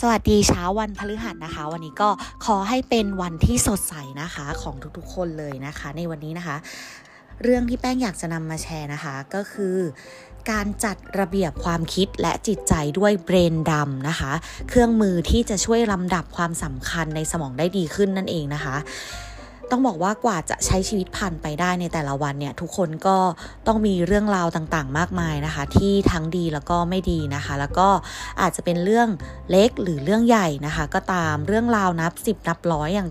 [0.00, 2.10] สวัสดีเช้าวันพฤหัสนะคะ วันนี้ก็
[2.44, 6.56] ขอให้เป็นวันที่สดใสนะคะของทุกๆคนเลยนะคะ ในวันนี้นะคะ
[7.42, 9.76] เรื่องที่แป้งอยากจะนำมาแชร์นะคะก็คือ
[10.50, 14.32] การจัดระเบียบความคิดและจิตใจด้วยเบรนดำนะคะ
[14.68, 18.76] เครื่องมือที่จะช่วยลำดับความสำคัญในสมองได้ดีขึ้นนั่นเองนะคะ
[19.70, 23.16] ต้องบอกว่ากว่าจะใช้ชีวิตผ่านไปได้ในแต่ละวันเนี่ยทุกคนก็
[23.66, 27.88] ต้องมีเรื่องราวต่างๆ มากมายนะคะ ที่ทั้งดีแล้วก็ไม่ดีนะคะ แล้วก็
[28.40, 29.08] อาจจะเป็นเรื่อง
[29.50, 33.08] เล็กหรือเรื่องใหญ่นะคะ ก็ตามเรื่องราวนับสิบนับร้อยอย่าง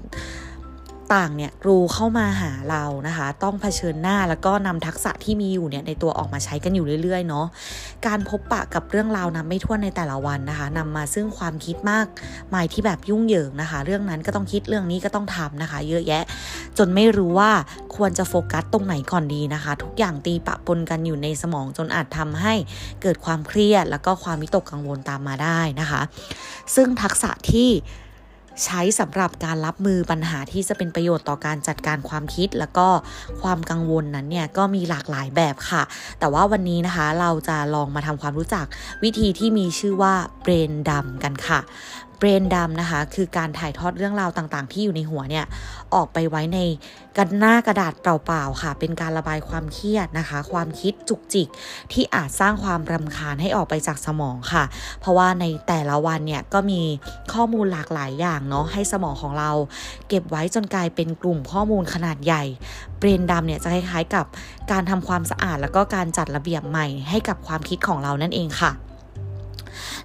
[1.13, 7.45] ต่างเนี่ยกรูเข้ามาหาเรานะคะ ต้องเผชิญหน้าแล้วก็นำทักษะที่มีอยู่เนี่ยในตัวออกมาใช้กันอยู่เรื่อยๆเนาะ
[8.07, 12.07] การพบปะกับเรื่องราวนับไม่ถ้วนในแต่ละวันนะคะนำมาซึ่งความคิดมาก
[12.53, 16.23] มายที่แบบยุ่งเหยิงนะคะ เรื่องนั้นก็ต้องคิดเรื่องนี้ก็ต้องทำนะคะ เยอะแยะ
[16.77, 17.51] จนไม่รู้ว่า
[17.95, 22.53] ควรจะโฟกัสตรงไหนก่อนดีนะคะ ทุกอย่างตีปะปนกันอยู่ในสมองจนอาจทำให้
[23.01, 26.01] เกิดความเครียด แล้วก็ความวิตกกังวลตามมาได้นะคะ
[26.75, 27.69] ซึ่งทักษะที่
[28.63, 32.87] ใช้สำหรับการรับมือปัญหาที่จะเป็นประโยชน์ต่อการจัดการความคิด แล้วก็
[33.41, 35.83] ความกังวลนั้นเนี่ยก็มีหลากหลายแบบค่ะ
[36.19, 38.65] แต่ว่าวันนี้นะคะเราจะลองมาทำความรู้จัก
[39.03, 41.59] วิธีที่มีชื่อว่าเบรนดำกันค่ะ
[42.17, 45.45] เบรนดำนะคะ คือการถ่ายทอดเรื่องราวต่างๆ ที่อยู่ในหัวเนี่ย
[45.93, 46.59] ออกไปไว้ใน
[47.17, 51.47] กันหน้ากระดาษเปล่าๆค่ะ เป็นการระบายความเครียดนะคะ ความคิดจุกจิก
[51.91, 54.63] ที่อาจสร้างความรำคาญให้ออกไปจากสมองค่ะ
[55.01, 56.81] เพราะว่าในแต่ละวันเนี่ยก็มี
[57.33, 59.51] ข้อมูลหลากหลายอย่างเนาะให้สมองของเรา
[60.09, 62.43] เก็บไว้จนกลายเป็นกลุ่มข้อมูลขนาดใหญ่
[62.97, 64.25] เบรนดำเนี่ยจะคล้ายๆกับ
[64.71, 68.71] การทำความสะอาดแล้วก็การจัดระเบียบใหม่ให้กับความคิดของเรานั่นเองค่ะ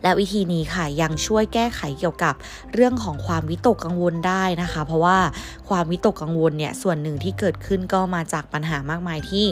[0.02, 2.34] และวิธีนี้ค่ะยังช่วยแก้ไขเกี่ยวกับ
[2.74, 5.18] เรื่องของความวิตกกังวลได้นะคะ เพราะว่า
[5.68, 9.46] ความวิตกกังวลเนี่ยส่วนหนึ่งที่เกิดขึ้นก็มาจากปัญหามากมายที่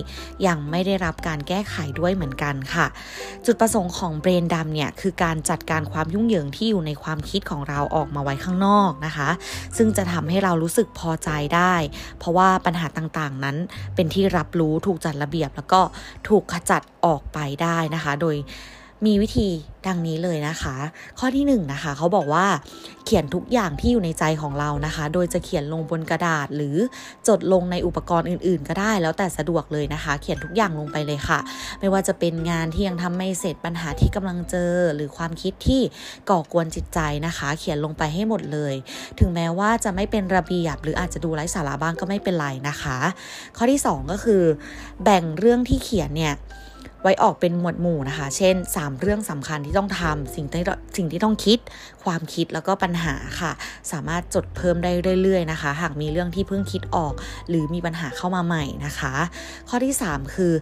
[0.47, 2.87] ยังไม่ได้รับการแก้ไขด้วยเหมือนกันค่ะ
[3.47, 9.29] จุดประสงค์ของเบรนดำเนี่ยคือการจัดการความยุ่งเหยิงที่อยู่ในความคิดของเราออกมาไว้ข้างนอกนะคะ
[9.77, 11.75] ซึ่งจะทำให้เรารู้สึกพอใจได้
[12.19, 13.57] เพราะว่าปัญหาต่างๆนั้น
[13.95, 15.81] เป็นที่รับรู้ถูกจัดระเบียบแล้วก็
[16.29, 18.37] ถูกขจัดออกไปได้นะคะ โดย
[19.07, 19.49] มีวิธี
[19.87, 20.77] ดังนี้เลยนะคะ
[21.19, 22.47] ข้อที่1นนะคะเขาบอกว่า
[23.05, 26.77] เขียนทุกอย่างที่อยู่ในใจของเรานะคะ โดยจะเขียนลงบนกระดาษหรือ
[27.29, 31.39] จดลงในอุปกรณ์อื่น ๆ ก็ได้ แล้วแต่สะดวกเลยนะคะ เขียนทุกอย่างลงไปเลยค่ะ
[31.81, 35.83] ไม่ว่าจะเป็นงานที่ยังทำไม่เสร็จปัญหาที่กำลังเจอ หรือความคิดที่
[36.31, 38.75] ก่อกวนจิตใจนะคะ เขียนลงไปให้หมดเลย
[39.19, 42.99] ถึงแม้ว่าจะไม่เป็นระเบียบ หรืออาจจะดูไร้สาระบ้างก็ไม่เป็นไรนะคะ
[43.57, 44.43] ข้อที่ 2 ก็คือ
[45.05, 46.35] แบ่งเรื่องที่เขียนเนี่ย
[47.03, 50.63] ไว้ออกเป็นหมวดหมู่นะคะ เช่น 3 เรื่องสำคัญที่ต้องทำสิ่งที่
[50.97, 51.59] สิ่งที่ต้องคิด
[52.05, 53.53] ความคิดแล้วก็ปัญหาค่ะ
[53.93, 54.93] สามารถจดเพิ่มได้
[55.23, 57.15] เรื่อยๆนะคะ หากมีเรื่องที่เพิ่งคิดออก
[57.49, 59.13] หรือมีปัญหาเข้ามาใหม่นะคะ
[59.69, 60.53] ข้อที่ 3 คือ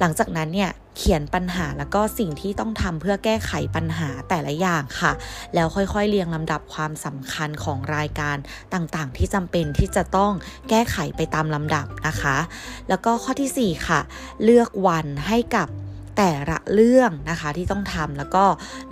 [0.00, 0.70] หลังจากนั้นเนี่ย
[1.02, 5.12] เขียนปัญหาแล้วก็สิ่งที่ต้องทำเพื่อแก้ไขปัญหาแต่ละอย่างค่ะ
[5.54, 8.36] แล้วค่อยๆเรียงลำดับความสำคัญของรายการ
[8.74, 10.32] ต่างๆ ที่จำเป็นที่จะต้อง
[10.68, 12.36] แก้ไขไปตามลำดับนะคะ
[12.88, 14.00] แล้วก็ข้อที่ 4 ค่ะ
[14.44, 15.68] เลือกวันให้กับ
[16.22, 18.44] แต่ละเรื่องนะคะที่ต้องทำแล้วก็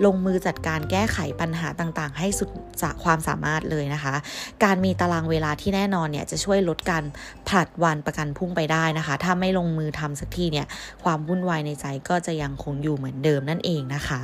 [0.05, 2.49] ลงมือจัดการแก้ไขปัญหาต่างๆ ให้สุด
[2.81, 4.15] จากความสามารถเลยนะคะ
[4.63, 7.03] การมีตารางเวลาที่แน่นอนเนี่ยจะช่วยลดการ
[7.47, 10.67] ผลัดวันประกันพุ่งไปได้นะคะ ถ้าไม่ลงมือทำสักทีเนี่ย
[11.03, 14.21] ความวุ่นวายในใจก็จะยังคงอยู่เหมือนเดิมนั่นเองนะคะ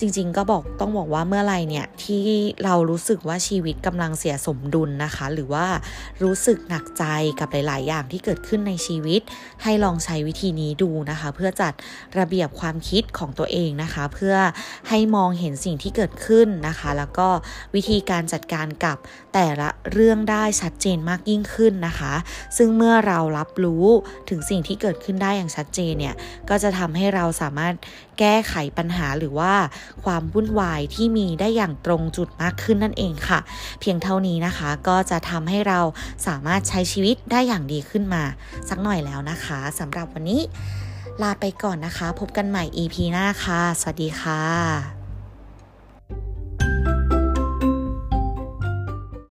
[0.00, 2.24] จริงๆก็บอกต้องบอกว่าเมื่อไรเนี่ยที่
[2.64, 5.66] เรารู้สึกว่าชีวิตกำลังเสียสมดุลนะคะ หรือว่า
[6.22, 7.04] รู้สึกหนักใจ
[7.40, 9.20] กับหลาย ๆ อย่างที่เกิดขึ้นในชีวิต
[9.62, 11.72] ให้ลองใช้วิธีนี้ดูนะคะ เพื่อจัด
[12.18, 14.36] ระเบียบความคิดของตัวเองนะคะ เพื่อ
[14.88, 17.28] ให้มองเห็นสิ่งที่เกิดขึ้นนะคะ แล้วก็
[17.74, 18.96] วิธีการจัดการกับ
[19.34, 22.14] แต่ละเรื่องได้ชัดเจนมากยิ่งขึ้นนะคะ
[22.56, 23.86] ซึ่งเมื่อเรารับรู้
[24.30, 26.14] ถึงสิ่งที่เกิดขึ้นได้อย่างชัดเจนเนี่ย
[26.48, 27.74] ก็จะทำให้เราสามารถ
[28.18, 29.54] แก้ไขปัญหาหรือว่า
[30.04, 33.40] ความวุ่นวายที่มีได้อย่างตรงจุดมากขึ้นนั่นเองค่ะ
[33.80, 35.80] เพียงเท่านี้นะคะก็จะทำให้เรา
[36.26, 38.22] สามารถใช้ชีวิตได้อย่างดีขึ้นมา
[38.68, 40.40] สักหน่อยแล้วนะคะสำหรับวันนี้
[41.22, 45.03] ลาไปก่อนนะคะ พบกันใหม่ EP หน้าค่ะ สวัสดีค่ะ